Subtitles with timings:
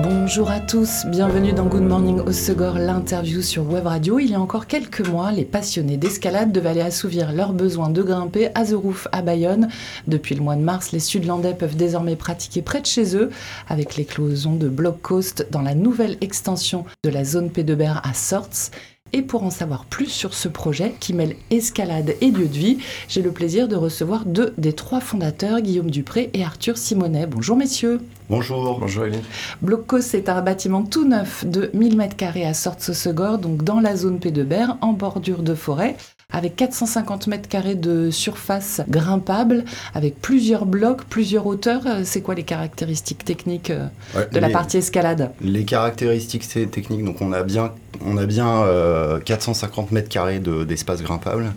[0.00, 4.20] Bonjour à tous, bienvenue dans Good Morning au Segor, l'interview sur Web Radio.
[4.20, 8.00] Il y a encore quelques mois, les passionnés d'escalade devaient aller assouvir leurs besoins de
[8.00, 9.66] grimper à The Roof à Bayonne.
[10.06, 13.30] Depuis le mois de mars, les Sudlandais peuvent désormais pratiquer près de chez eux
[13.68, 18.70] avec l'éclosion de Block Coast dans la nouvelle extension de la zone P2BR à Sorts.
[19.12, 22.78] Et pour en savoir plus sur ce projet qui mêle escalade et lieu de vie,
[23.08, 27.26] j'ai le plaisir de recevoir deux des trois fondateurs, Guillaume Dupré et Arthur Simonet.
[27.26, 28.00] Bonjour messieurs.
[28.28, 28.78] Bonjour.
[28.78, 29.22] Bonjour Eline.
[29.62, 34.18] Blocos, c'est un bâtiment tout neuf de 1000 m2 à Sorts-Segor, donc dans la zone
[34.18, 35.96] P2BR, en bordure de forêt
[36.30, 39.64] avec 450 mètres carrés de surface grimpable,
[39.94, 41.86] avec plusieurs blocs, plusieurs hauteurs.
[41.86, 43.88] Euh, c'est quoi les caractéristiques techniques euh,
[44.30, 45.30] de la partie escalade?
[45.40, 47.72] Les caractéristiques techniques, donc on a bien,
[48.04, 48.62] on a bien
[49.24, 51.54] 450 euh, mètres carrés d'espace grimpable.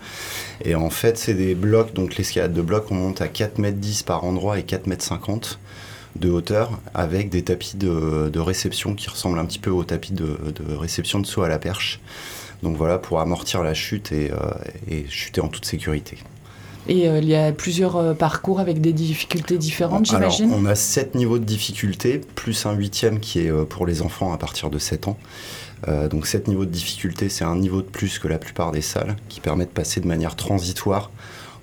[0.63, 3.77] Et en fait, c'est des blocs, donc l'escalade de blocs, on monte à 4 mètres
[3.77, 5.59] 10 par endroit et 4 mètres 50
[6.15, 10.37] de hauteur avec des tapis de, réception qui ressemblent un petit peu aux tapis de,
[10.55, 11.99] de réception de saut à la perche.
[12.63, 16.17] Donc voilà, pour amortir la chute et, euh, chuter en toute sécurité.
[16.87, 20.51] Et euh, il y a plusieurs euh, parcours avec des difficultés différentes, j'imagine?
[20.53, 24.37] On a sept niveaux de difficulté, plus un huitième qui est pour les enfants à
[24.37, 25.17] partir de 7 ans.
[26.09, 29.15] donc sept niveaux de difficulté, c'est un niveau de plus que la plupart des salles,
[29.29, 31.11] qui permet de passer de manière transitoire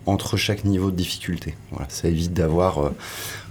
[0.06, 1.54] entre chaque niveau de difficulté.
[1.70, 2.92] Voilà, ça évite d'avoir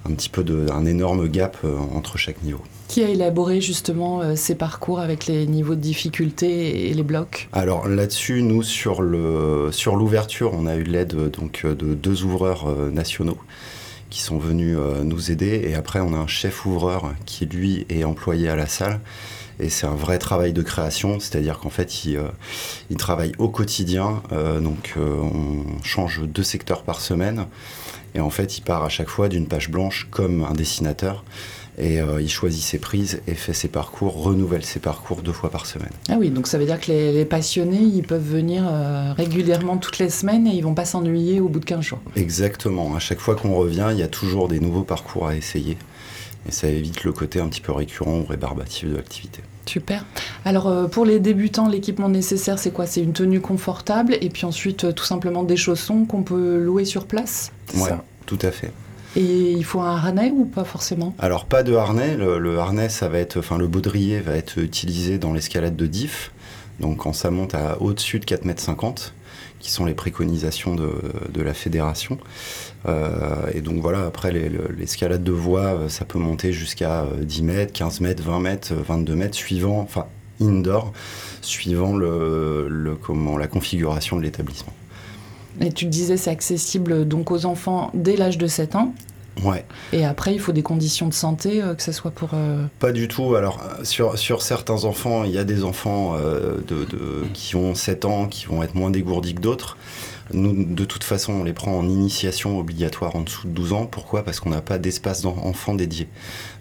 [0.10, 1.58] un petit peu de, un énorme gap
[1.94, 2.62] entre chaque niveau.
[2.88, 7.50] Qui a élaboré justement euh, ces parcours avec les niveaux de difficulté et les blocs?
[7.52, 11.94] Alors là-dessus, nous sur le sur l'ouverture, on a eu l'aide euh, donc euh, de
[11.94, 13.38] deux ouvreurs nationaux
[14.10, 15.64] qui sont venus nous aider.
[15.66, 19.02] Et après on a un chef ouvreur qui lui est employé à la salle.
[19.60, 22.22] Et c'est un vrai travail de création, c'est-à-dire qu'en fait il,
[22.90, 24.22] il, travaille au quotidien,
[24.62, 27.48] donc on change deux secteurs par semaine
[28.17, 31.23] et en fait il part à chaque fois d'une page blanche comme un dessinateur
[31.78, 35.52] et euh, il choisit ses prises et fait ses parcours, renouvelle ses parcours deux fois
[35.52, 35.92] par semaine.
[36.10, 40.00] Ah oui, donc ça veut dire que les, passionnés, ils peuvent venir euh, régulièrement toutes
[40.00, 42.00] les semaines et ils vont pas s'ennuyer au bout de 15 jours.
[42.16, 45.78] Exactement, à chaque fois qu'on revient, il y a toujours des nouveaux parcours à essayer.
[46.48, 49.42] Et ça évite le côté un petit peu récurrent ou rébarbatif de l'activité.
[49.66, 50.06] Super.
[50.46, 52.86] Alors euh, pour les débutants, l'équipement nécessaire, c'est quoi?
[52.86, 57.06] C'est une tenue confortable et puis ensuite tout simplement des chaussons qu'on peut louer sur
[57.06, 57.52] place?
[57.76, 57.90] Oui,
[58.26, 58.72] tout à fait.
[59.16, 61.16] Et il faut un harnais ou pas forcément?
[61.20, 62.16] Alors pas de harnais.
[62.16, 66.32] Le, harnais, ça va être, enfin le baudrier va être utilisé dans l'escalade de diff.
[66.80, 69.14] Donc quand ça monte à au-dessus de 4,50 mètres,
[69.60, 72.18] qui sont les préconisations de, la fédération.
[72.88, 77.44] Euh, et donc voilà, après l'escalade de voie, euh, ça peut monter jusqu'à 10 euh,
[77.44, 80.06] mètres, 15 mètres, 20 mètres, 22 mètres, suivant, enfin
[80.42, 80.94] indoor,
[81.42, 82.67] suivant le,
[83.40, 84.73] la configuration de l'établissement.
[85.60, 88.94] Et tu disais, c'est accessible donc aux enfants dès l'âge de 7 ans
[89.43, 89.65] Ouais.
[89.93, 92.31] Et après, il faut des conditions de santé, euh, que ce soit pour...
[92.33, 93.36] Euh, Pas du tout.
[93.36, 96.86] Alors, sur, sur certains enfants, il y a des enfants euh, de,
[97.33, 99.77] qui ont 7 ans, qui vont être moins dégourdis que d'autres.
[100.33, 103.86] Nous, de toute façon, on les prend en initiation obligatoire en dessous de 12 ans.
[103.86, 104.23] Pourquoi?
[104.23, 106.09] Parce qu'on n'a pas d'espace d'enfants dédié.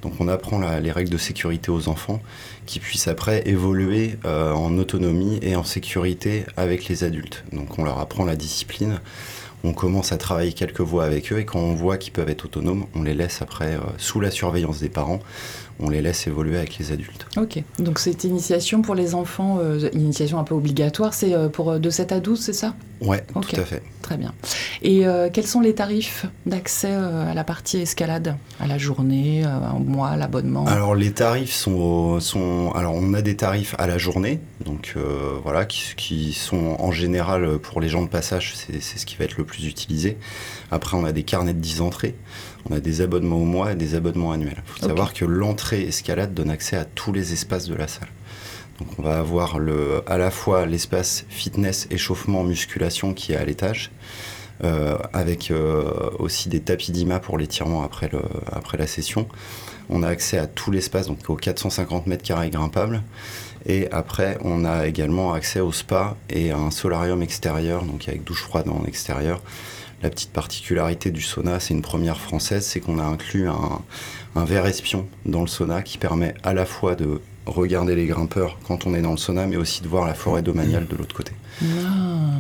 [0.03, 2.21] Donc on apprend les règles de sécurité aux enfants
[2.67, 7.43] qui puissent après évoluer en autonomie et en sécurité avec les adultes.
[7.53, 9.01] Donc on leur apprend la discipline
[9.67, 12.45] on commence à travailler quelques voies avec eux et quand on voit qu'ils peuvent être
[12.45, 15.21] autonomes, on les laisse après euh, sous la surveillance des parents
[15.79, 17.27] on les laisse évoluer avec les adultes.
[17.37, 21.71] Ok, donc cette initiation pour les enfants, euh, initiation un peu obligatoire, c'est euh, pour
[21.71, 22.75] euh, de 7 à 12, c'est ça?
[23.01, 23.83] Oui, tout à fait.
[24.07, 24.33] Très bien.
[24.83, 28.37] Et quels sont les tarifs d'accès à la partie escalade?
[28.61, 29.43] À la journée,
[29.75, 30.65] au mois, l'abonnement?
[30.67, 32.71] Alors les tarifs sont, sont...
[32.77, 34.95] Alors on a des tarifs à la journée, donc
[35.43, 39.25] voilà, qui, qui, sont en général pour les gens de passage, c'est ce qui va
[39.25, 40.19] être le plus utilisé.
[40.71, 42.15] Après on a des carnets de 10 entrées.
[42.71, 44.63] On a des abonnements au mois et des abonnements annuels.
[44.67, 48.09] Il faut savoir que l'entrée escalade donne accès à tous les espaces de la salle.
[48.99, 49.59] On va avoir
[50.07, 53.91] à la fois l'espace fitness, échauffement, musculation qui est à l'étage,
[54.65, 58.11] euh, avec euh, aussi des tapis d'IMA pour l'étirement après,
[58.53, 59.29] après la session.
[59.89, 63.03] On a accès à tout l'espace, donc aux 450 mètres carrés grimpables.
[63.67, 68.25] Et après, on a également accès au spa et à un solarium extérieur, donc avec
[68.25, 69.41] douche froide en extérieur,
[70.03, 74.67] la petite particularité du sauna, c'est une première française, c'est qu'on a inclus un, verre
[74.67, 78.95] espion dans le sauna qui permet à la fois de regarder les grimpeurs quand on
[78.95, 81.33] est dans le sauna, mais aussi de voir la forêt domaniale de l'autre côté.
[81.63, 82.39] Ah.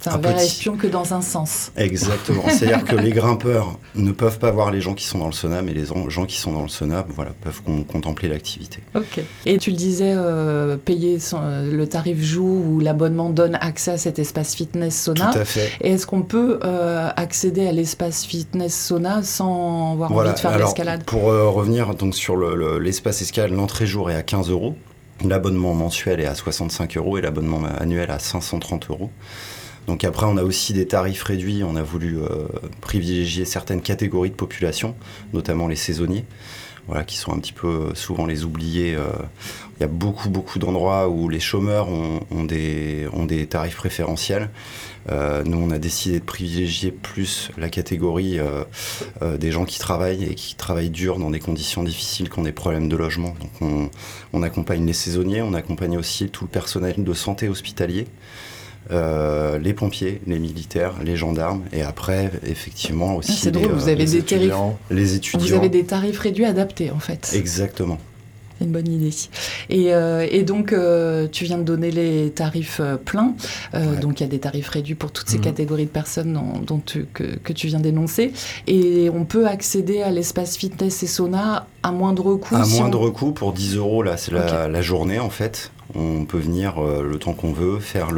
[0.00, 1.72] C'est un, verre espion que dans un sens.
[1.76, 2.44] Exactement.
[2.48, 5.60] C'est-à-dire que les grimpeurs ne peuvent pas voir les gens qui sont dans le sauna,
[5.60, 8.78] mais les gens qui sont dans le sauna voilà, peuvent contempler l'activité.
[8.94, 9.20] Ok.
[9.44, 13.98] Et tu le disais, euh, payer euh, le tarif joue ou l'abonnement donne accès à
[13.98, 15.32] cet espace fitness sauna.
[15.32, 15.70] Tout à fait.
[15.82, 20.56] Et est-ce qu'on peut euh, accéder à l'espace fitness sauna sans avoir envie de faire
[20.56, 22.36] l'escalade Pour revenir donc sur
[22.78, 24.76] l'espace escalade, l'entrée jour est à 15 euros.
[25.22, 29.10] L'abonnement mensuel est à 65 euros et l'abonnement annuel à 530 euros.
[29.90, 31.64] Donc après, on a aussi des tarifs réduits.
[31.64, 32.46] On a voulu euh,
[32.80, 34.94] privilégier certaines catégories de population,
[35.32, 36.26] notamment les saisonniers,
[37.08, 38.94] qui sont un petit peu euh, souvent les oubliés.
[38.94, 39.08] Euh.
[39.76, 43.08] Il y a beaucoup, beaucoup d'endroits où les chômeurs ont, des,
[43.50, 44.50] tarifs préférentiels.
[45.08, 48.38] nous, on a décidé de privilégier plus la catégorie
[49.38, 52.52] des gens qui travaillent et qui travaillent dur dans des conditions difficiles, qui ont des
[52.52, 53.34] problèmes de logement.
[53.40, 53.90] Donc on,
[54.34, 58.06] on accompagne les saisonniers, on accompagne aussi tout le personnel de santé hospitalier.
[58.90, 63.32] Euh, les pompiers, les militaires, les gendarmes, et après, effectivement, aussi.
[63.32, 64.98] Ah, c'est drôle, vous avez des étudiants, tarifs.
[64.98, 65.46] Les étudiants.
[65.46, 67.32] Vous avez des tarifs réduits adaptés, en fait.
[67.36, 67.98] Exactement.
[68.58, 69.14] C'est une bonne idée.
[69.68, 73.34] Et, euh, donc, euh, tu viens de donner les tarifs pleins.
[74.00, 75.44] Donc, il y a des tarifs réduits pour toutes ces mhm.
[75.44, 76.82] catégories de personnes dont,
[77.14, 78.32] que, tu viens d'énoncer.
[78.66, 82.56] Et on peut accéder à l'espace fitness et sauna à moindre coût.
[82.56, 85.70] À moindre coût, pour 10 euros, là, c'est la, journée, en fait.
[85.94, 88.10] On peut venir euh, le temps qu'on veut, faire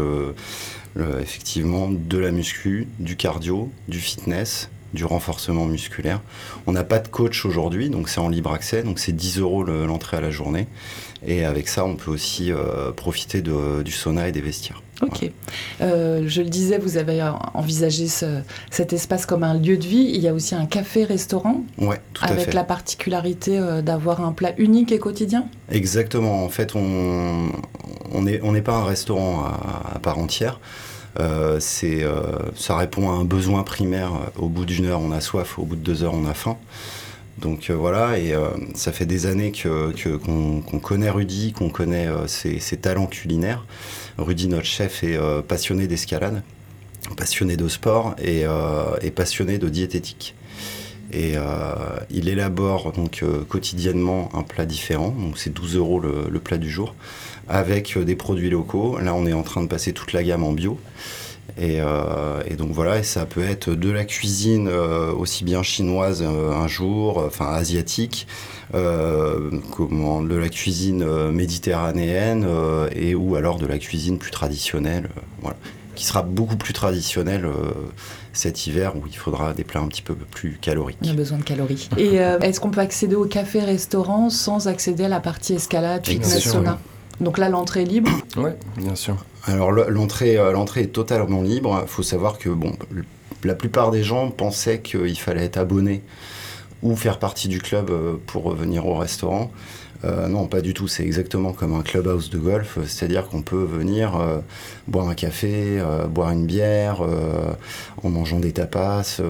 [1.21, 6.21] effectivement de la muscu, du cardio, du fitness, du renforcement musculaire.
[6.67, 9.65] On n'a pas de coach aujourd'hui, donc c'est en libre accès, donc c'est 10 euros
[9.65, 10.67] l'entrée à la journée.
[11.27, 14.83] Et avec ça, on peut aussi euh, profiter du sauna et des vestiaires.
[15.03, 15.31] Ok.
[15.81, 17.23] Euh, je le disais, vous avez
[17.55, 20.11] envisagé cet espace comme un lieu de vie.
[20.15, 21.63] Il y a aussi un café-restaurant.
[21.79, 22.35] Ouais, tout à fait.
[22.35, 25.47] Avec la particularité euh, d'avoir un plat unique et quotidien?
[25.71, 26.45] Exactement.
[26.45, 27.51] En fait, on
[28.21, 30.61] n'est on pas un restaurant à, part entière.
[31.59, 32.05] c'est,
[32.57, 34.13] ça répond à un besoin primaire.
[34.39, 35.59] Au bout d'une heure, on a soif.
[35.59, 36.57] Au bout de deux heures, on a faim.
[37.39, 42.27] Donc euh, voilà, et euh, ça fait des années qu'on connaît Rudy, qu'on connaît euh,
[42.27, 43.65] ses, talents culinaires.
[44.19, 45.19] Rudy, notre chef, est
[45.49, 46.43] passionné d'escalade,
[47.17, 48.45] passionné de sport et,
[49.11, 50.35] passionné de diététique.
[51.13, 51.35] Et
[52.11, 56.95] il élabore donc quotidiennement un plat différent, donc c'est 12 euros le, plat du jour,
[57.49, 58.99] avec des produits locaux.
[58.99, 60.79] Là, on est en train de passer toute la gamme en bio.
[61.59, 66.23] Euh, et, donc voilà, et ça peut être de la cuisine euh, aussi bien chinoise
[66.27, 68.27] euh, un jour, enfin asiatique,
[69.71, 72.47] comment, de la cuisine méditerranéenne
[72.97, 75.11] et ou alors de la cuisine plus traditionnelle,
[75.43, 75.59] voilà,
[75.95, 77.47] qui sera beaucoup plus traditionnelle
[78.33, 80.97] cet hiver où il faudra des plats un petit peu plus caloriques.
[81.03, 81.91] Il y a besoin de calories.
[81.99, 86.79] Et est-ce qu'on peut accéder au café-restaurant sans accéder à la partie escalade, fitness, sauna?
[87.23, 89.17] Donc là, l'entrée est libre Oui, bien sûr.
[89.45, 91.81] Alors l'entrée, euh, l'entrée est totalement libre.
[91.83, 92.73] Il faut savoir que bon,
[93.45, 96.03] la plupart des gens pensaient qu'il fallait être abonné
[96.83, 99.53] ou faire partie du club euh, pour venir au restaurant.
[100.05, 100.89] Euh, non, pas du tout.
[100.89, 102.79] C'est exactement comme un clubhouse de golf.
[102.87, 104.21] C'est-à-dire qu'on peut venir
[104.89, 105.81] boire un café,
[106.11, 107.03] boire une bière,
[108.03, 109.21] en mangeant des tapas,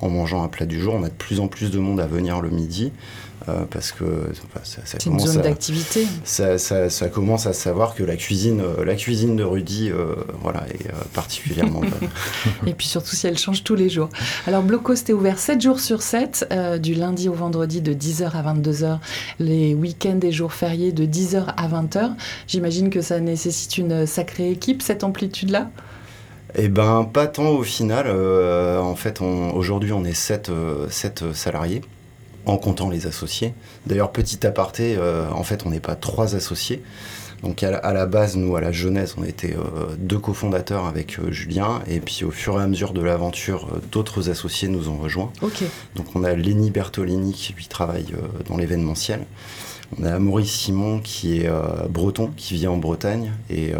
[0.00, 0.94] en mangeant un plat du jour.
[0.94, 2.92] On a de plus en plus de monde à venir le midi.
[3.48, 4.04] Euh, parce que
[4.64, 6.06] ça, ça une zone d'activité.
[6.24, 10.64] Ça, ça, commence à savoir que la cuisine, euh, la cuisine de Rudy, euh, voilà,
[10.68, 12.10] est particulièrement bonne.
[12.66, 14.08] Et puis surtout si elle change tous les jours.
[14.48, 16.52] Alors Blockhost est ouvert 7 jours sur 7,
[16.82, 18.98] du lundi au vendredi de 10h à 22h,
[19.38, 22.14] les week-ends et jours fériés de 10h à 20h.
[22.48, 25.70] J'imagine que ça nécessite une sacrée équipe, cette amplitude-là?
[26.56, 28.08] Eh ben, pas tant au final.
[28.08, 30.50] en fait, aujourd'hui, on est 7,
[30.90, 31.82] 7 salariés
[32.46, 33.54] en comptant les associés.
[33.86, 36.82] D'ailleurs, petit aparté, euh, en fait, on n'est pas trois associés.
[37.42, 41.30] Donc à la, base, nous, à la jeunesse, on était euh, deux cofondateurs avec euh,
[41.30, 45.30] Julien, et puis au fur et à mesure de l'aventure, d'autres associés nous ont rejoints.
[45.96, 48.06] Donc on a Lenny Bertolini qui lui travaille
[48.48, 49.26] dans l'événementiel.
[49.98, 51.50] On a Maurice Simon qui est
[51.88, 53.72] breton, qui vit en Bretagne et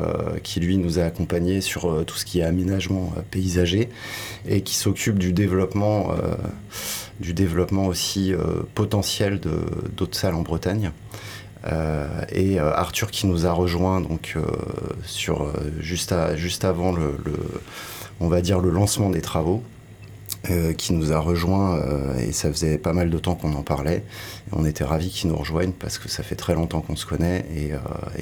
[0.44, 3.88] qui lui nous a accompagnés sur tout ce qui est aménagement paysager
[4.48, 6.14] et qui s'occupe du développement
[7.20, 9.40] du développement aussi euh, potentiel
[9.96, 10.92] d'autres salles en Bretagne.
[11.66, 14.36] Euh, et euh, Arthur qui nous a rejoint donc
[15.04, 17.16] sur juste, juste avant le,
[18.20, 19.62] on va dire le lancement des travaux.
[20.78, 21.80] Qui nous a rejoint
[22.18, 24.04] et ça faisait pas mal de temps qu'on en parlait.
[24.52, 27.44] on était ravis qu'il nous rejoigne parce que ça fait très longtemps qu'on se connaît
[27.54, 27.72] et,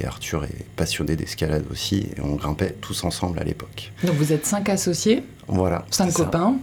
[0.00, 3.93] et Arthur est passionné d'escalade aussi et on grimpait tous ensemble à l'époque.
[4.04, 5.85] Donc vous êtes cinq associés Voilà.
[5.90, 6.57] Cinq copains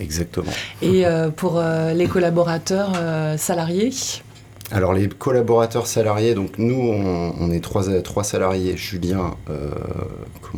[0.00, 0.52] Exactement.
[0.82, 3.90] Et euh, pour euh, les collaborateurs euh, salariés
[4.70, 9.70] Alors les collaborateurs salariés, donc nous on, est trois, salariés, Julien, euh,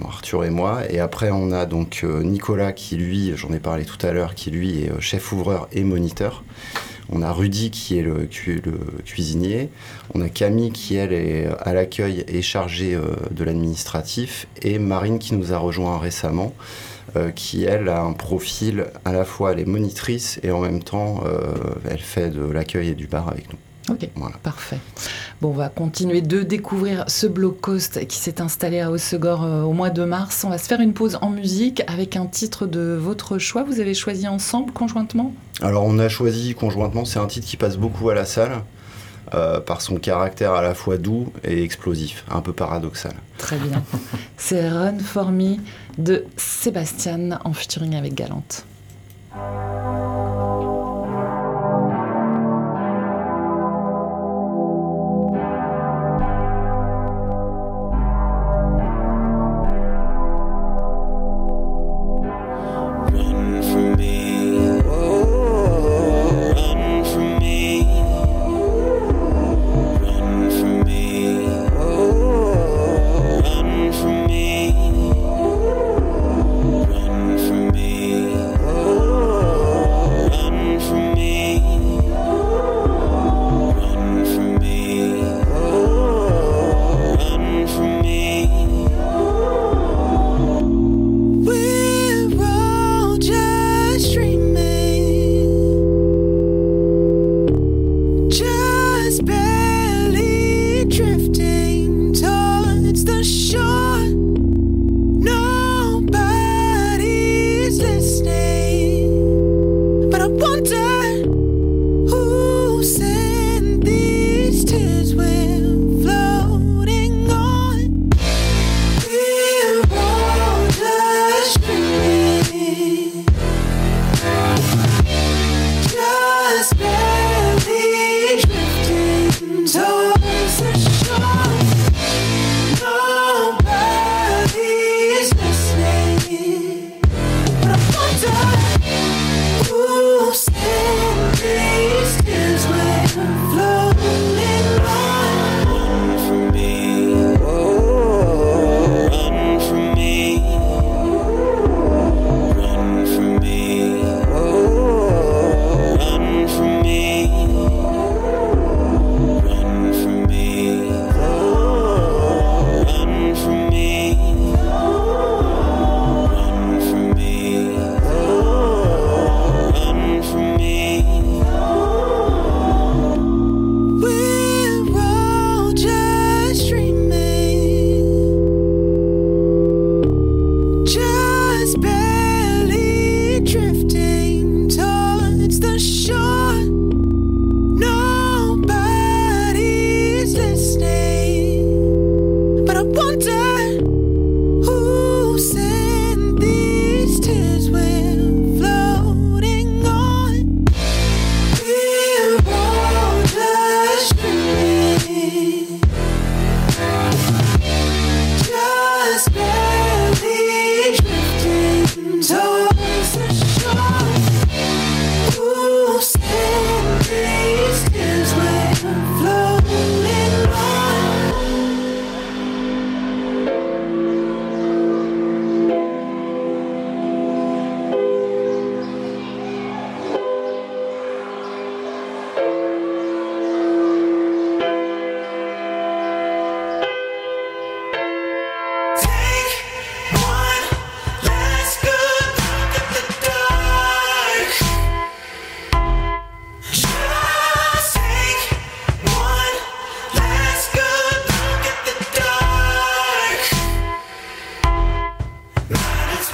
[0.05, 3.85] Arthur et moi, et après on a donc euh, Nicolas qui lui, j'en ai parlé
[3.85, 6.43] tout à l'heure, qui lui est euh, chef ouvreur et moniteur.
[7.09, 8.73] On a Rudy qui est le, le,
[9.05, 9.69] cuisinier.
[10.12, 12.97] On a Camille qui elle est à l'accueil et chargée
[13.31, 14.47] de l'administratif.
[14.62, 16.55] Et Marine qui nous a rejoint récemment,
[17.35, 21.25] qui elle a un profil à la fois elle est monitrice et en même temps
[21.90, 23.59] elle fait de l'accueil et du bar avec nous.
[23.90, 24.09] Ok,
[24.42, 24.78] parfait.
[25.40, 29.73] Bon, on va continuer de découvrir ce coast qui s'est installé à Hossegor euh, au
[29.73, 30.44] mois de mars.
[30.44, 33.64] On va se faire une pause en musique avec un titre de votre choix.
[33.64, 35.32] Vous avez choisi ensemble, conjointement?
[35.61, 37.04] Alors, on a choisi conjointement.
[37.04, 38.62] C'est un titre qui passe beaucoup à la salle.
[39.32, 43.12] Euh, par son caractère à la fois doux et explosif, un peu paradoxal.
[43.38, 43.85] Très bien.
[44.37, 45.56] C'est Run for Me
[45.99, 48.64] de Sébastien en featuring avec Galante.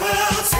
[0.06, 0.55] world.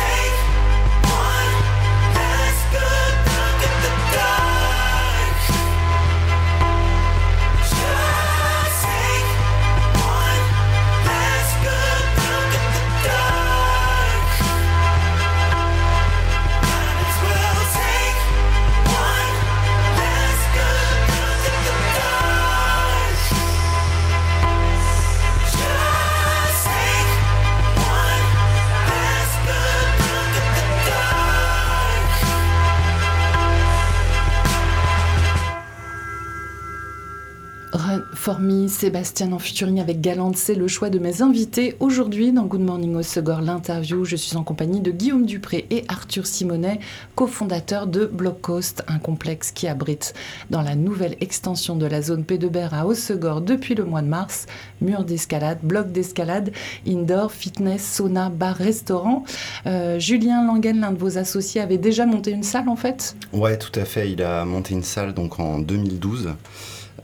[38.26, 41.76] Run for Me, Sébastien en featuring avec Galante, c'est le choix de mes invités.
[41.78, 46.26] Aujourd'hui, dans Good Morning au l'interview, je suis en compagnie de Guillaume Dupré et Arthur
[46.26, 46.80] Simonet,
[47.14, 50.14] cofondateurs de Block Coast, un complexe qui abrite
[50.50, 54.02] dans la nouvelle extension de la zone P de Berre à Haussegor depuis le mois
[54.02, 54.46] de mars,
[54.80, 56.52] murs d'escalade, blocs d'escalade,
[56.86, 59.24] indoor, fitness, sauna, bar, restaurant.
[59.66, 63.14] Euh, Julien Langen, l'un de vos associés, avait déjà monté une salle en fait?
[63.32, 64.10] Ouais, tout à fait.
[64.10, 66.34] Il a monté une salle donc en 2012.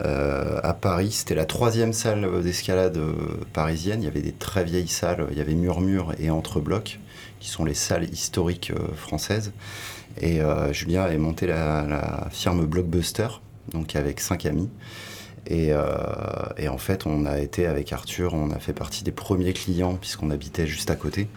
[0.01, 1.13] Euh, à Paris.
[1.13, 3.13] C'était la troisième salle d'escalade euh,
[3.53, 4.01] parisienne.
[4.03, 5.27] Il y avait des très vieilles salles.
[5.31, 6.99] Il y avait Murmure et Entrebloc,
[7.41, 9.53] qui sont les salles historiques euh, françaises.
[10.21, 10.41] Et
[10.73, 13.29] Julien avait monté la, firme Blockbuster,
[13.73, 14.69] donc avec cinq amis.
[15.47, 15.71] Et,
[16.59, 19.95] et, en fait, on a été avec Arthur, on a fait partie des premiers clients,
[19.95, 21.29] puisqu'on habitait juste à côté.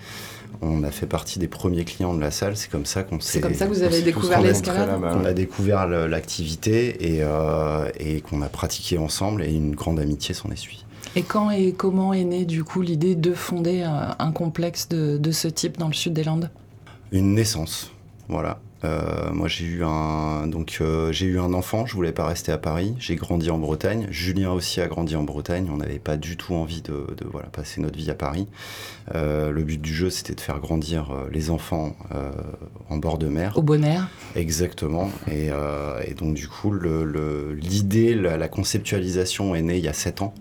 [0.62, 2.55] On a fait partie des premiers clients de la salle.
[2.57, 3.33] C'est comme ça qu'on s'est.
[3.33, 4.89] C'est comme ça que vous avez découvert l'escalade.
[5.01, 10.50] On a découvert l'activité euh, et, qu'on a pratiqué ensemble et une grande amitié s'en
[10.51, 10.85] est suivie.
[11.15, 15.31] Et quand et comment est née du coup l'idée de fonder un, complexe de, de,
[15.31, 16.50] ce type dans le sud des Landes?
[17.12, 17.91] Une naissance,
[18.27, 18.59] voilà.
[18.85, 21.85] Euh, moi, j'ai eu un donc euh, j'ai eu un enfant.
[21.85, 22.93] Je voulais pas rester à Paris.
[22.99, 24.07] J'ai grandi en Bretagne.
[24.11, 25.69] Julien aussi a grandi en Bretagne.
[25.71, 28.47] On n'avait pas du tout envie de, voilà passer notre vie à Paris.
[29.13, 31.95] Euh, le but du jeu, c'était de faire grandir les enfants
[32.89, 33.57] en bord de mer.
[33.57, 34.07] Au bon air.
[34.35, 35.09] Exactement.
[35.31, 35.49] Et,
[36.15, 40.33] donc du coup, l'idée, la, la, conceptualisation est née il y a sept ans.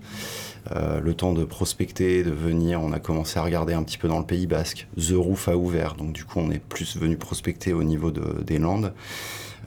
[0.72, 4.08] Euh, le temps de prospecter, de venir, on a commencé à regarder un petit peu
[4.08, 4.86] dans le Pays Basque.
[4.96, 8.58] The Roof a ouvert, donc du coup on est plus venu prospecter au niveau des
[8.58, 8.92] Landes.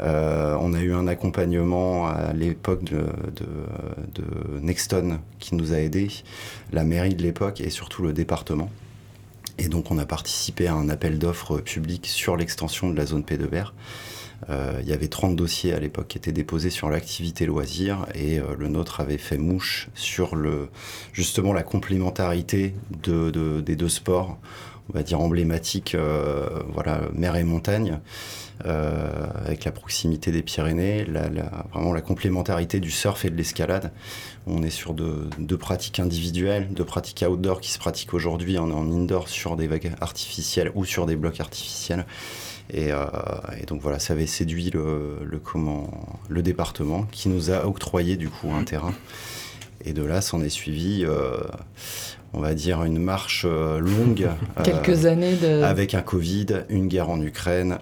[0.01, 3.05] Euh, on a eu un accompagnement à l'époque de,
[4.61, 6.09] Nexton qui nous a aidés,
[6.71, 8.69] la mairie de l'époque et surtout le département.
[9.59, 13.23] Et donc on a participé à un appel d'offres public sur l'extension de la zone
[13.23, 13.73] P de Berre.
[14.49, 18.39] Euh, il y avait 30 dossiers à l'époque qui étaient déposés sur l'activité loisir et
[18.39, 20.69] euh, le nôtre avait fait mouche sur le,
[21.11, 24.37] justement la complémentarité de, des deux sports,
[24.89, 27.99] on va dire emblématiques, euh, voilà, mer et montagne.
[28.63, 31.29] avec la proximité des Pyrénées, la,
[31.71, 33.91] vraiment la complémentarité du surf et de l'escalade.
[34.47, 38.91] On est sur deux pratiques individuelles, deux pratiques outdoor qui se pratiquent aujourd'hui en, en
[38.91, 42.05] indoor sur des vagues artificielles ou sur des blocs artificiels.
[42.73, 43.05] Euh,
[43.61, 48.29] et, donc voilà, ça avait séduit le, comment, le département qui nous a octroyé du
[48.29, 48.93] coup un terrain.
[49.83, 51.37] Et de là, s'en est suivi, euh,
[52.33, 54.27] on va dire, une marche euh, longue.
[54.63, 55.61] Quelques années de...
[55.63, 57.77] Avec un Covid, une guerre en Ukraine,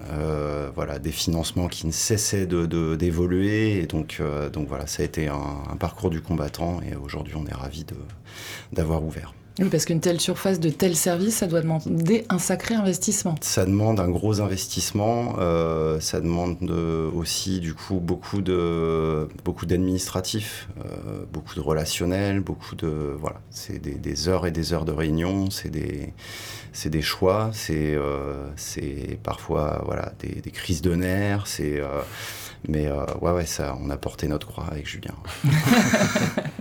[0.75, 3.75] voilà, des financements qui ne cessaient d'évoluer.
[3.75, 6.79] De, et donc, donc voilà, ça a été un, un parcours du combattant.
[6.81, 7.85] Et aujourd'hui, on est ravis
[8.73, 9.33] d'avoir ouvert.
[9.59, 13.35] Oui, parce qu'une telle surface de tel service, ça doit demander un sacré investissement.
[13.39, 15.35] Ça demande un gros investissement.
[15.39, 16.57] Euh, ça demande
[17.15, 23.39] aussi, du coup, beaucoup de beaucoup d'administratifs, euh, beaucoup de relationnel, beaucoup de voilà.
[23.49, 25.49] C'est des, heures et des heures de réunion.
[25.49, 26.13] C'est des
[26.73, 27.51] c'est des choix.
[27.53, 31.47] C'est euh, c'est parfois voilà des, des, crises de nerfs.
[31.47, 31.81] C'est
[32.67, 32.89] mais
[33.21, 35.13] ouais, ouais, ça, on a porté notre croix avec Julien.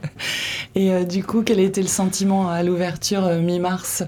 [0.75, 4.05] Et euh, du coup, quel a été le sentiment à l'ouverture euh, mi-mars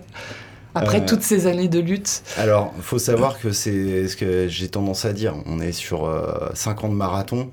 [0.74, 2.22] après toutes ces années de lutte?
[2.36, 5.34] Alors, il faut savoir que c'est ce que j'ai tendance à dire.
[5.46, 6.10] On est sur
[6.54, 7.50] 5 ans de marathon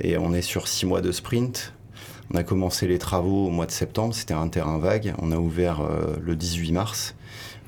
[0.00, 1.72] et on est sur 6 mois de sprint.
[2.32, 5.14] On a commencé les travaux au mois de septembre, c'était un terrain vague.
[5.22, 5.80] On a ouvert
[6.20, 7.14] le 18 mars.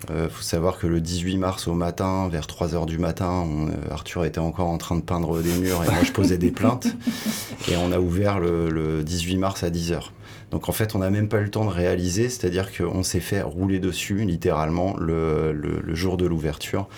[0.08, 3.46] Il euh, faut savoir que le 18 mars au matin, vers 3 heures du matin,
[3.46, 6.50] euh, Arthur était encore en train de peindre des murs et moi je posais des
[6.50, 6.86] plaintes.
[7.68, 10.12] Et on a ouvert le, 18 mars à 10 heures.
[10.50, 13.20] Donc en fait, on n'a même pas eu le temps de réaliser, c'est-à-dire qu'on s'est
[13.20, 15.54] fait rouler dessus littéralement le,
[15.94, 16.88] jour de l'ouverture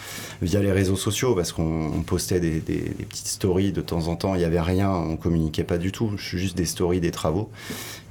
[0.40, 4.34] via les réseaux sociaux parce qu'on postait des, petites stories de temps en temps.
[4.34, 7.50] Il n'y avait rien, on communiquait pas du tout, juste des stories des travaux.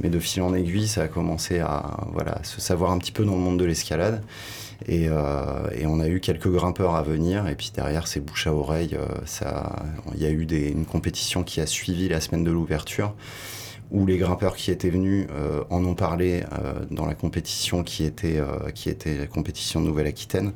[0.02, 3.26] Mais de fil en aiguille, ça a commencé à voilà, se savoir un petit peu
[3.26, 4.22] dans le monde de l'escalade.
[4.90, 7.48] Euh, et, on a eu quelques grimpeurs à venir.
[7.48, 8.96] Et puis derrière, c'est bouche à oreille.
[8.96, 9.06] Euh,
[10.16, 13.14] il y a eu une compétition qui a suivi la semaine de l'ouverture
[13.92, 16.44] où les grimpeurs qui étaient venus euh, en ont parlé
[16.90, 18.42] dans la compétition qui était,
[18.74, 20.54] qui était la compétition de Nouvelle-Aquitaine.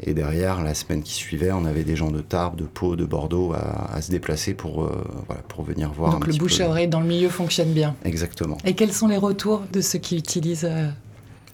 [0.00, 3.04] Et derrière, la semaine qui suivait, on avait des gens de Tarbes, de Pau, de
[3.04, 4.90] Bordeaux à, se déplacer pour,
[5.26, 6.12] voilà, pour venir voir.
[6.12, 7.94] Donc le bouche à oreille dans le milieu fonctionne bien.
[8.04, 8.58] Exactement.
[8.64, 10.68] Et quels sont les retours de ceux qui utilisent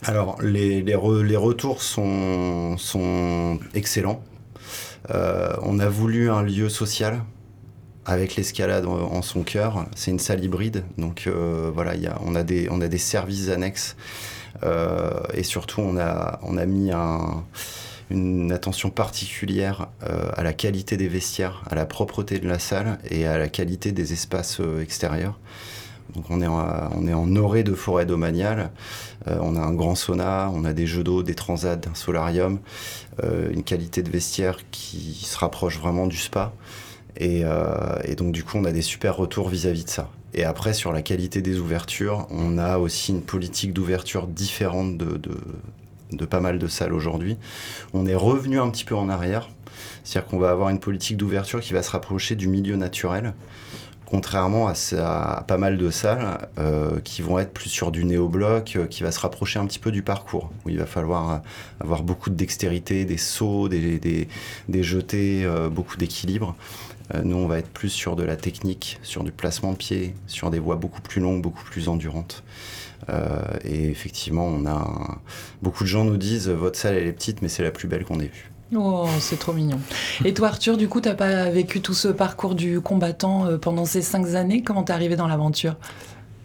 [0.04, 4.22] alors, les, les, retours sont, sont excellents.
[5.10, 7.20] Euh, on a voulu un lieu social
[8.10, 9.86] avec l'escalade en, son cœur.
[9.94, 11.92] C'est une salle hybride, donc euh, voilà,
[12.26, 13.96] on, a des, services annexes
[14.64, 17.44] euh, et surtout on a, mis un,
[18.10, 19.88] une attention particulière
[20.36, 23.92] à la qualité des vestiaires, à la propreté de la salle et à la qualité
[23.92, 25.38] des espaces extérieurs.
[26.14, 28.72] Donc on est en, on est en orée de forêt domaniale.
[29.28, 32.58] on a un grand sauna, on a des jeux d'eau, des transats, un solarium,
[33.22, 36.52] une qualité de vestiaire qui se rapproche vraiment du spa.
[37.16, 37.44] Et,
[38.16, 40.10] donc du coup, on a des super retours vis-à-vis de ça.
[40.32, 46.24] Et après, sur la qualité des ouvertures, on a aussi une politique d'ouverture différente de,
[46.26, 47.36] pas mal de salles aujourd'hui.
[47.92, 49.48] On est revenu un petit peu en arrière,
[50.04, 53.34] c'est-à-dire qu'on va avoir une politique d'ouverture qui va se rapprocher du milieu naturel,
[54.10, 58.86] contrairement à, pas mal de salles euh, qui vont être plus sur du néo-bloc, euh,
[58.86, 61.36] qui va se rapprocher un petit peu du parcours, où il va falloir euh,
[61.80, 66.56] avoir beaucoup de dextérité, des sauts, des, des, jetés, beaucoup d'équilibre.
[67.24, 70.50] Nous, on va être plus sur de la technique, sur du placement de pied, sur
[70.50, 72.44] des voies beaucoup plus longues, beaucoup plus endurantes.
[73.08, 75.18] Euh, et effectivement, on a
[75.62, 78.04] beaucoup de gens nous disent votre salle elle est petite, mais c'est la plus belle
[78.04, 78.50] qu'on ait vue.
[78.76, 79.80] Oh, c'est trop mignon.
[80.24, 83.84] Et toi, Arthur, du coup, t'as pas vécu tout ce parcours du combattant euh, pendant
[83.84, 84.62] ces cinq années?
[84.62, 85.76] Comment t'es arrivé dans l'aventure?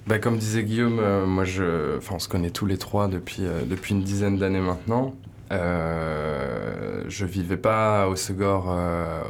[0.07, 3.43] Bah, comme disait Guillaume, euh, moi je, enfin, on se connaît tous les trois depuis,
[3.67, 5.13] depuis une dizaine d'années maintenant.
[5.51, 8.75] Euh, je vivais pas au Segor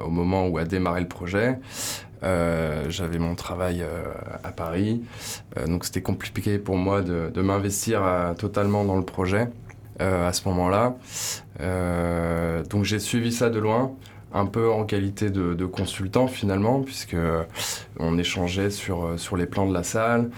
[0.06, 1.60] au moment où a démarré le projet.
[2.26, 4.04] Euh, j'avais mon travail euh,
[4.44, 5.04] à Paris,
[5.58, 8.02] euh, donc c'était compliqué pour moi de, m'investir
[8.38, 9.50] totalement dans le projet
[10.00, 10.96] à ce moment-là.
[12.70, 13.94] donc j'ai suivi ça de loin
[14.36, 17.18] un peu en qualité de, consultant finalement, puisque
[18.00, 20.30] on échangeait sur, sur les plans de la salle,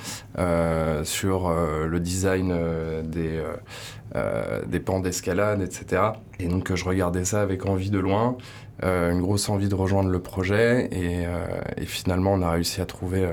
[1.04, 2.56] sur le design
[3.04, 6.04] des, pans d'escalade, etc.
[6.40, 8.38] Et donc je regardais ça avec envie de loin.
[8.84, 11.48] Euh, une grosse envie de rejoindre le projet et, euh,
[11.86, 13.32] finalement on a réussi à trouver euh,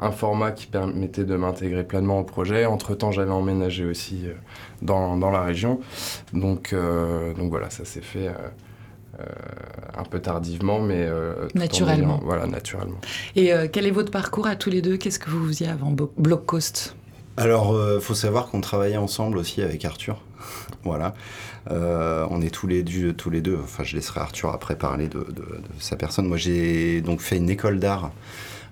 [0.00, 2.66] un format qui permettait de m'intégrer pleinement au projet.
[2.66, 4.26] Entre-temps j'avais emménagé aussi
[4.82, 5.80] dans, dans, la région.
[6.32, 8.30] Donc, donc voilà, ça s'est fait
[9.96, 11.08] un peu tardivement mais
[11.54, 12.20] naturellement.
[12.22, 13.00] voilà, naturellement.
[13.36, 14.96] Et quel est votre parcours à tous les deux?
[14.96, 16.96] Qu'est-ce que vous faisiez avant Block Coast?
[17.36, 20.20] Alors, il faut savoir qu'on travaillait ensemble aussi avec Arthur.
[20.84, 21.14] voilà.
[21.70, 25.08] Euh, on est tous les, deux, tous les deux, enfin je laisserai Arthur après parler
[25.08, 25.26] de,
[25.78, 26.26] sa personne.
[26.26, 28.12] Moi j'ai donc fait une école d'art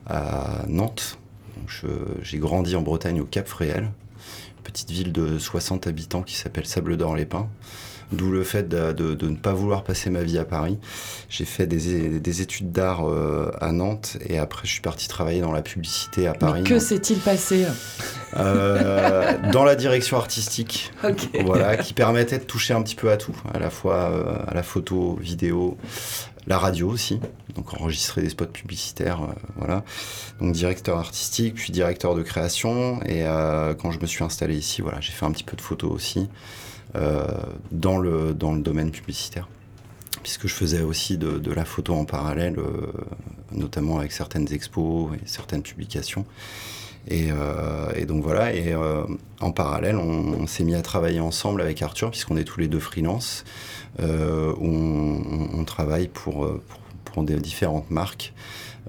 [0.06, 1.18] à Nantes.
[2.22, 3.90] J'ai grandi en Bretagne au Cap Fréhel,
[4.64, 7.48] petite ville de 60 habitants qui s'appelle Sable-d'Or-les-Pins.
[8.10, 10.78] D'où le fait de, ne pas vouloir passer ma vie à Paris.
[11.28, 15.52] J'ai fait des, études d'art euh, à Nantes et après je suis parti travailler dans
[15.52, 16.64] la publicité à Paris.
[16.64, 17.66] que s'est-il passé?
[18.36, 20.90] Euh, Dans la direction artistique,
[21.44, 24.54] voilà, qui permettait de toucher un petit peu à tout, à la fois euh, à
[24.54, 25.76] la photo, vidéo,
[26.46, 27.20] la radio aussi,
[27.54, 29.20] donc enregistrer des spots publicitaires,
[29.56, 29.84] voilà.
[30.40, 33.02] Donc directeur artistique, puis directeur de création.
[33.04, 33.24] Et
[33.78, 36.30] quand je me suis installé ici, voilà, j'ai fait un petit peu de photos aussi.
[36.96, 37.26] Euh,
[37.70, 39.46] dans, le, dans le domaine publicitaire
[40.22, 42.86] puisque je faisais aussi de, la photo en parallèle, euh,
[43.52, 46.26] notamment avec certaines expos et certaines publications.
[47.06, 48.74] Et, euh, donc voilà, et
[49.40, 52.80] en parallèle, on, s'est mis à travailler ensemble avec Arthur, puisqu'on est tous les deux
[52.80, 53.44] freelance,
[54.00, 56.50] où on, travaille pour,
[57.04, 58.34] pour, des différentes marques.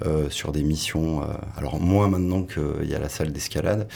[0.06, 1.22] Euh, sur des missions.
[1.22, 1.26] Euh,
[1.58, 3.88] alors moins maintenant qu'il y a la salle d'escalade,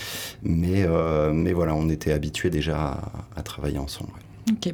[0.41, 2.99] mais, euh, mais voilà, on était habitués déjà
[3.35, 4.11] à, travailler ensemble.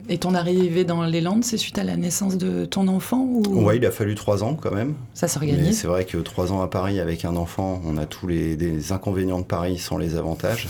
[0.10, 3.44] Et ton arrivée dans les Landes, c'est suite à la naissance de ton enfant ou...
[3.48, 4.96] Oui, il a fallu trois ans quand même.
[5.13, 5.80] Ça s'organise.
[5.80, 9.39] C'est vrai que trois ans à Paris avec un enfant, on a tous les inconvénients
[9.39, 10.68] de Paris sans les avantages.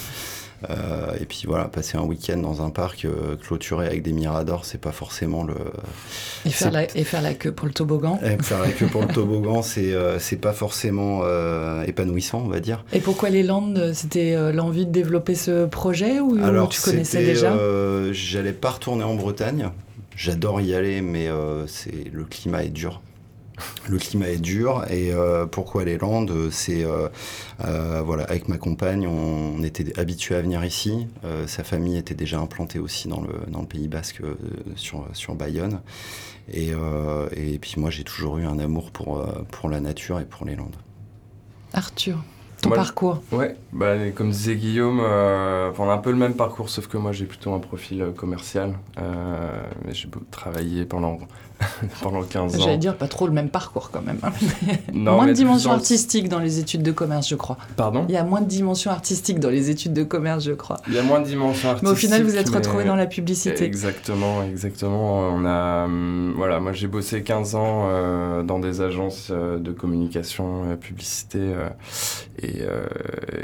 [0.69, 4.65] Euh, et puis voilà, passer un week-end dans un parc euh, clôturé avec des miradors,
[4.65, 5.56] c'est pas forcément le.
[6.45, 8.19] Et faire, la, et faire la queue pour le toboggan.
[8.24, 11.24] Et faire la queue pour le toboggan, c'est euh, c'est pas forcément
[11.86, 12.84] épanouissant, on va dire.
[12.93, 17.54] Et pourquoi les Landes C'était l'envie de développer ce projet ou, Alors, tu connaissais déjà?
[18.12, 19.69] J'allais pas retourner en Bretagne.
[20.15, 21.30] J'adore y aller, mais
[21.67, 23.02] c'est le climat est dur
[23.88, 27.10] le climat est dur et euh, pourquoi les Landes C'est euh,
[27.65, 31.08] euh, voilà, avec ma compagne, on était habitué à venir ici.
[31.48, 34.22] sa famille était déjà implantée aussi dans le, dans le Pays Basque
[34.76, 35.82] sur, sur Bayonne.
[36.52, 36.72] Et,
[37.36, 40.56] et puis moi, j'ai toujours eu un amour pour, pour la nature et pour les
[40.56, 40.76] Landes.
[41.74, 42.24] Arthur
[42.62, 46.88] ton parcours Ouais, bah, comme disait Guillaume, on a un peu le même parcours, sauf
[46.88, 48.78] que moi j'ai plutôt un profil commercial.
[48.98, 51.19] mais j'ai travaillé pendant
[52.02, 52.60] pendant 15 ans.
[52.60, 54.19] J'allais dire pas trop le même parcours quand même.
[54.24, 54.32] Hein.
[54.93, 57.58] moins de dimension artistique dans les études de commerce, je crois.
[57.76, 58.06] Pardon?
[58.08, 60.78] Il y a moins de dimension artistique dans les études de commerce, je crois.
[60.88, 61.84] Il y a moins de dimension artistique.
[61.84, 63.63] Mais au final, vous êtes retrouvé dans la publicité.
[63.63, 65.19] Exactement, exactement.
[65.30, 69.72] On a, hum, voilà, moi j'ai bossé 15 ans euh, dans des agences euh, de
[69.72, 71.54] communication, euh, publicité,
[72.41, 72.63] et,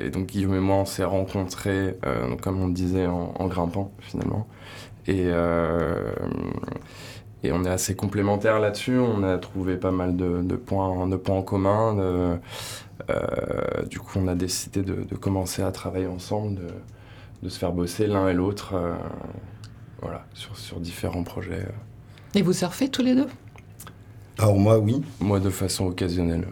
[0.10, 1.98] donc Guillaume et moi on s'est rencontrés,
[2.42, 4.48] comme on le disait, en, en grimpant finalement.
[5.08, 5.30] Et
[7.46, 8.98] et on est assez complémentaires là-dessus.
[8.98, 12.40] On a trouvé pas mal de, points, de points en commun.
[13.90, 16.60] du coup, on a décidé de, commencer à travailler ensemble,
[17.42, 18.74] de, se faire bosser l'un et l'autre
[20.02, 21.66] voilà, sur, sur différents projets.
[22.34, 23.28] Et vous surfez tous les deux?
[24.38, 25.02] Alors moi, oui.
[25.20, 26.46] Moi, de façon occasionnelle.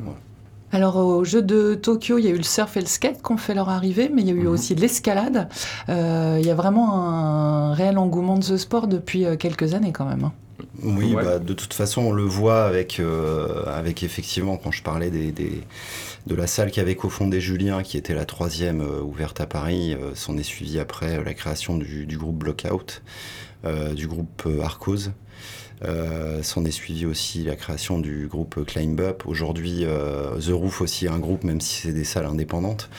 [0.73, 3.31] Alors au jeu de Tokyo, il y a eu le surf et le skate qui
[3.31, 4.47] ont fait leur arrivée, mais il y a eu mhm.
[4.47, 5.47] aussi l'escalade.
[5.89, 9.91] Euh, il y a vraiment un réel engouement de ce sport depuis euh, quelques années
[9.91, 10.31] quand même.
[10.81, 15.09] Oui, bah, de toute façon, on le voit avec, euh, avec effectivement, quand je parlais
[15.09, 20.37] des, de la salle qu'avait cofondée Julien, qui était la troisième ouverte à Paris, s'en
[20.37, 23.01] est suivi après la création du, du groupe Blockout,
[23.95, 25.09] du groupe Arcos.
[25.85, 29.23] Euh, s'en est suivi aussi la création du groupe Climb Up.
[29.25, 32.89] Aujourd'hui, euh, The Roof aussi un groupe, même si c'est des salles indépendantes.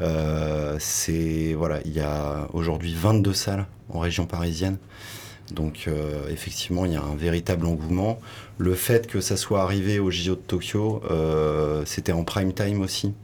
[0.00, 4.78] Euh, c'est voilà, il y a aujourd'hui 22 salles en région parisienne.
[5.54, 5.88] Donc
[6.30, 8.18] effectivement, il y a un véritable engouement.
[8.58, 11.02] Le fait que ça soit arrivé au JO de Tokyo,
[11.84, 13.14] c'était en prime time aussi.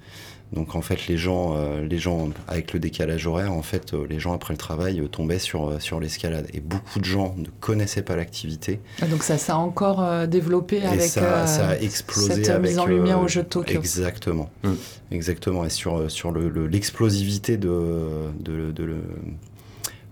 [0.52, 4.06] Donc en fait, les gens, euh, les gens avec le décalage horaire, en fait, euh,
[4.08, 6.46] les gens après le travail euh, tombaient sur, sur l'escalade.
[6.54, 8.80] Et beaucoup de gens ne connaissaient pas l'activité.
[9.02, 12.86] Ah, donc ça s'est encore développé avec ça, ça, a explosé cette avec, mise en
[12.86, 13.78] lumière au jeu de Tokyo.
[13.78, 14.72] Exactement, mm.
[15.10, 15.64] exactement.
[15.64, 18.96] Et sur, sur l'explosivité le, de, de, de,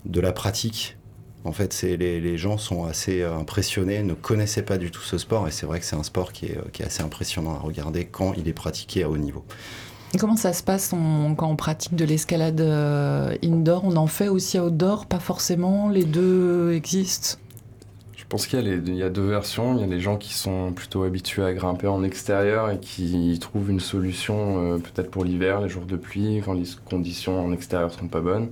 [0.05, 0.96] de, la pratique.
[1.43, 5.51] En fait, les, gens sont assez impressionnés, ne connaissaient pas du tout ce sport, et
[5.51, 8.33] c'est vrai que c'est un sport qui est, qui est assez impressionnant à regarder quand
[8.33, 9.45] il est pratiqué à haut niveau.
[10.19, 13.83] Comment ça se passe quand on pratique de l'escalade euh, indoor?
[13.83, 15.05] On en fait aussi outdoor?
[15.05, 15.89] Pas forcément?
[15.89, 17.37] Les deux existent?
[18.29, 19.75] Pense qu'il y, a deux versions.
[19.75, 23.37] Il y a les gens qui sont plutôt habitués à grimper en extérieur et qui
[23.39, 27.51] trouvent une solution euh, peut-être pour l'hiver, les jours de pluie, quand les conditions en
[27.51, 28.49] extérieur sont pas bonnes.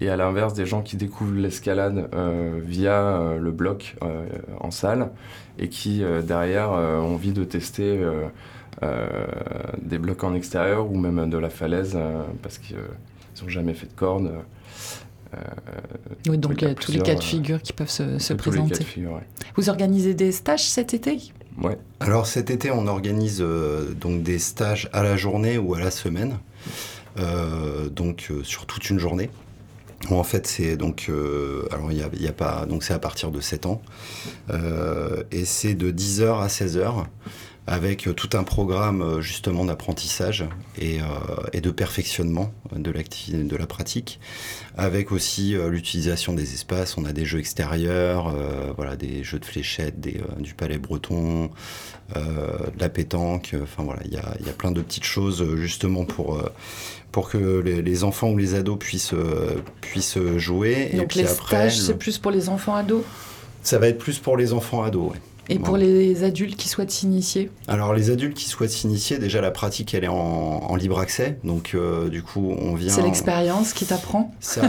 [0.00, 3.96] Et à l'inverse, des gens qui découvrent l'escalade euh, via le bloc
[4.60, 5.10] en salle
[5.58, 8.00] et qui derrière ont envie de tester
[8.84, 9.26] euh,
[9.82, 13.86] des blocs en extérieur ou même de la falaise euh, parce qu'ils n'ont jamais fait
[13.86, 14.30] de corde.
[15.34, 15.38] Euh,
[16.28, 18.86] oui, donc il y a tous les cas de figure qui peuvent se, présenter.
[19.56, 21.18] Vous organisez des stages cet été?
[21.60, 21.78] Ouais.
[22.00, 23.44] Alors cet été, on organise
[24.00, 26.38] donc des stages à la journée ou à la semaine,
[27.90, 29.30] donc sur toute une journée.
[30.10, 31.10] En fait, c'est donc
[31.72, 33.82] alors il y, a, pas donc c'est à partir de 7 ans
[35.32, 37.04] et c'est de 10h à 16h
[37.68, 40.46] avec euh, tout un programme euh, justement d'apprentissage
[40.78, 41.04] et, euh,
[41.52, 44.18] et, de perfectionnement de, de la pratique,
[44.76, 46.96] avec aussi l'utilisation des espaces.
[46.96, 48.34] On a des jeux extérieurs,
[48.76, 51.50] voilà, des jeux de fléchettes, des, du palais breton,
[52.14, 53.54] de la pétanque.
[53.60, 56.40] Enfin voilà, il y a, y a, plein de petites choses justement pour
[57.10, 59.14] pour que les, enfants ou les ados puissent,
[59.80, 60.90] puissent jouer.
[60.92, 63.02] Donc et puis les après, stages, c'est plus pour les enfants ados?
[63.62, 65.18] Ça va être plus pour les enfants ados, oui.
[65.48, 69.50] Et pour les adultes qui souhaitent s'initier Alors les adultes qui souhaitent s'initier, déjà la
[69.50, 72.92] pratique elle est en, libre accès, donc euh, du coup on vient.
[72.92, 74.32] C'est l'expérience qui t'apprend.
[74.40, 74.62] C'est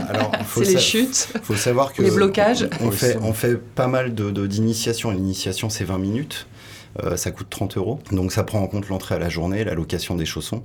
[0.64, 1.32] les chutes.
[1.42, 2.68] Faut savoir que les blocages.
[2.80, 5.10] On, fait on fait pas mal de d'initiation.
[5.10, 6.46] L'initiation c'est 20 minutes.
[7.04, 8.00] Euh, ça coûte 30 euros.
[8.10, 10.62] Donc ça prend en compte l'entrée à la journée, la location des chaussons.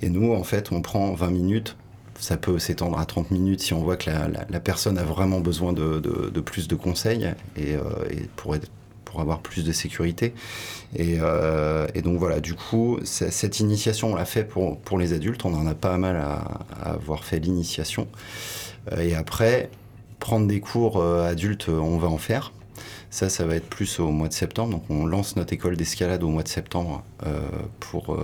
[0.00, 1.76] Et nous, en fait, on prend 20 minutes.
[2.18, 5.72] Ça peut s'étendre à 30 minutes si on voit que la, personne a vraiment besoin
[5.72, 8.68] de, plus de conseils et, euh, et pour être
[9.10, 10.32] pour avoir plus de sécurité.
[10.98, 15.44] Euh, et, donc voilà, du coup, cette initiation, on l'a fait pour, pour les adultes.
[15.44, 18.06] On en a pas mal à, avoir fait l'initiation.
[18.92, 19.70] Euh, et après,
[20.18, 22.52] prendre des cours euh, adultes, on va en faire.
[23.10, 24.72] Ça, ça va être plus au mois de septembre.
[24.72, 27.02] Donc, on lance notre école d'escalade au mois de septembre
[27.80, 28.16] pour,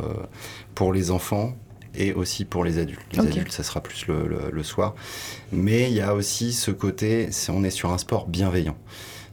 [0.77, 1.57] pour les enfants
[1.97, 3.01] et aussi pour les adultes.
[3.13, 4.95] Les adultes, ça sera plus le, le soir.
[5.51, 8.77] Mais il y a aussi ce côté, on est sur un sport bienveillant.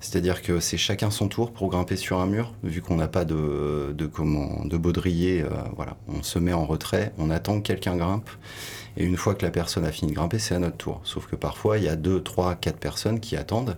[0.04, 3.24] C'est-à-dire que c'est chacun son tour pour grimper sur un mur, vu qu'on n'a pas
[3.24, 5.42] de, comment, de baudrier.
[5.42, 8.30] Euh, voilà, on se met en retrait, on attend que quelqu'un grimpe.
[8.98, 11.00] Et une fois que la personne a fini de grimper, c'est à notre tour.
[11.06, 13.78] Sauf que parfois, il y a deux, trois, quatre personnes qui attendent.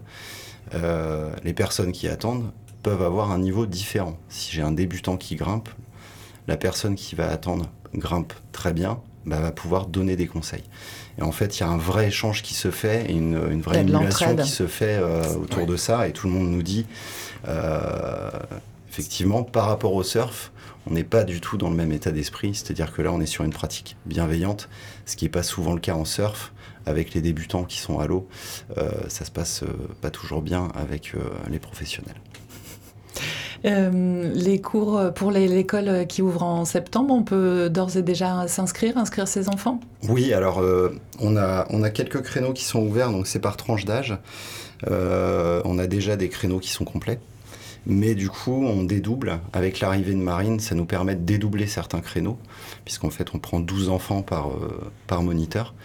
[0.73, 4.17] Euh, les personnes qui attendent peuvent avoir un niveau différent.
[4.27, 5.69] Si j'ai un débutant qui grimpe,
[6.47, 10.63] la personne qui va attendre grimpe très bien, bah, va pouvoir donner des conseils.
[11.17, 13.81] Et en fait, il y a un vrai échange qui se fait, une, une vraie
[13.81, 16.85] émulation qui se fait euh, autour de ça, et tout le monde nous dit,
[17.47, 18.29] euh,
[18.89, 20.51] effectivement, par rapport au surf,
[20.87, 23.25] on n'est pas du tout dans le même état d'esprit, c'est-à-dire que là, on est
[23.25, 24.69] sur une pratique bienveillante,
[25.05, 26.51] ce qui n'est pas souvent le cas en surf.
[26.87, 28.27] Avec les débutants qui sont à l'eau,
[28.77, 29.63] euh, ça se passe
[30.01, 31.13] pas toujours bien avec
[31.49, 32.13] les professionnels.
[33.63, 38.97] Euh, les cours pour l'école qui ouvre en septembre, on peut d'ores et déjà s'inscrire,
[38.97, 39.79] inscrire ses enfants?
[40.07, 44.17] Oui, alors euh, on, a, quelques créneaux qui sont ouverts, donc c'est par tranche d'âge.
[44.89, 47.19] Euh, on a déjà des créneaux qui sont complets.
[47.87, 49.39] Mais du coup, on dédouble.
[49.53, 52.39] Avec l'arrivée de Marine, ça nous permet de dédoubler certains créneaux,
[52.83, 54.49] puisqu'en fait, on prend 12 enfants par,
[55.05, 55.75] par moniteur.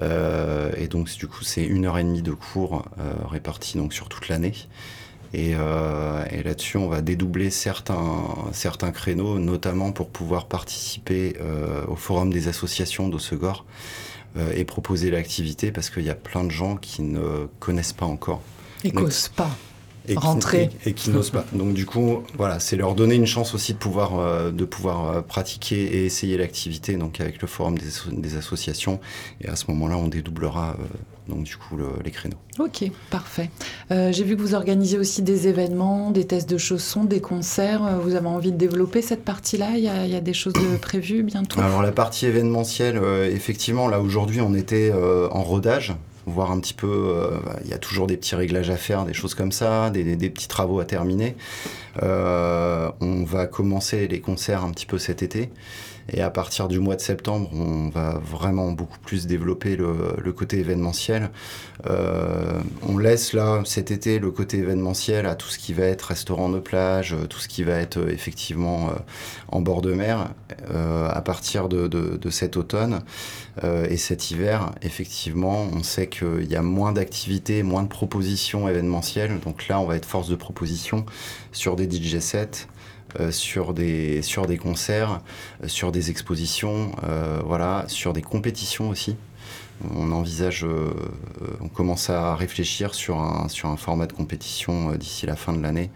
[0.00, 2.84] et donc, du coup, c'est une heure et demie de cours
[3.28, 4.52] répartis donc, sur toute l'année.
[5.32, 11.36] Et, et là-dessus, on va dédoubler certains, certains créneaux, notamment pour pouvoir participer
[11.86, 13.64] au forum des associations d'Ossegor
[14.56, 18.42] et proposer l'activité, parce qu'il y a plein de gens qui ne connaissent pas encore.
[18.82, 19.50] Et n'osent pas
[20.10, 20.68] et rentrer.
[20.82, 21.44] Qui, et, qui n'osent pas.
[21.52, 25.10] Donc du coup, voilà, c'est leur donner une chance aussi de pouvoir, euh, de pouvoir
[25.10, 29.00] euh, pratiquer et essayer l'activité, donc avec le forum des, des, associations.
[29.40, 30.84] Et à ce moment-là, on dédoublera euh,
[31.28, 32.38] donc du coup le, les créneaux.
[32.58, 33.50] Ok, parfait.
[33.90, 38.00] J'ai vu que vous organisez aussi des événements, des tests de chaussons, des concerts.
[38.02, 39.70] Vous avez envie de développer cette partie-là?
[39.76, 41.60] Il y, a, il y, a, des choses de prévues bientôt?
[41.60, 43.00] Alors la partie événementielle,
[43.32, 45.94] effectivement, là aujourd'hui, on était en rodage
[46.26, 49.14] voir un petit peu, euh, il y a toujours des petits réglages à faire, des
[49.14, 51.36] choses comme ça, des, des petits travaux à terminer.
[52.02, 55.50] Euh, on va commencer les concerts un petit peu cet été.
[56.12, 60.58] Et à partir du mois de septembre, on va vraiment beaucoup plus développer le, côté
[60.58, 61.30] événementiel.
[61.86, 66.02] Euh, on laisse là cet été le côté événementiel à tout ce qui va être
[66.02, 68.92] restaurant de plage, tout ce qui va être euh, effectivement euh,
[69.48, 70.30] en bord de mer.
[70.70, 73.00] Euh, à partir de, de, de cet automne
[73.90, 79.38] et cet hiver, effectivement, on sait qu'il y a moins d'activités, moins de propositions événementielles.
[79.40, 81.04] Donc là, on va être force de proposition
[81.52, 82.66] sur des DJ sets.
[83.18, 85.20] Euh, sur, des, sur des concerts,
[85.64, 89.16] euh, sur des expositions, euh, voilà, sur des compétitions aussi.
[89.96, 90.66] On envisage,
[91.62, 95.62] on commence à réfléchir sur un, sur un format de compétition d'ici la fin de
[95.62, 95.90] l'année,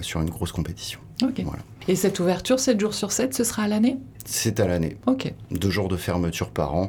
[0.00, 0.98] sur une grosse compétition.
[1.20, 1.62] Voilà.
[1.86, 3.98] Et cette ouverture, 7 jours sur 7, ce sera à l'année?
[4.24, 4.96] C'est à l'année.
[5.50, 6.86] Deux jours de fermeture par an,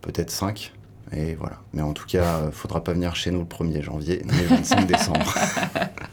[0.00, 0.72] peut-être 5.
[1.12, 1.60] Et voilà.
[1.72, 4.42] Mais en tout cas, il ne faudra pas venir chez nous le 1er janvier, mais
[4.42, 5.32] le 25 décembre.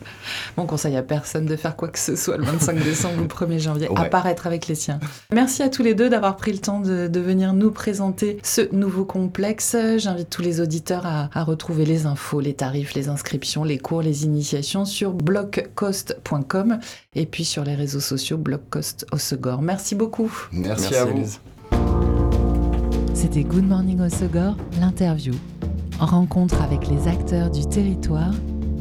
[0.57, 3.27] Mon conseil à personne de faire quoi que ce soit le 25 décembre ou le
[3.27, 3.99] 1er janvier, Ouais.
[3.99, 4.99] à part être avec les siens.
[5.33, 8.73] Merci à tous les deux d'avoir pris le temps de, de, venir nous présenter ce
[8.73, 9.75] nouveau complexe.
[9.97, 14.01] J'invite tous les auditeurs à, à, retrouver les infos, les tarifs, les inscriptions, les cours,
[14.01, 16.79] les initiations sur bloccost.com
[17.15, 19.61] et puis sur les réseaux sociaux Blockcost Osegor.
[19.61, 20.31] Merci beaucoup.
[20.51, 21.25] Merci, Merci à vous.
[23.13, 25.33] C'était Good Morning Osegor, l'interview.
[25.99, 28.31] Rencontre avec les acteurs du territoire,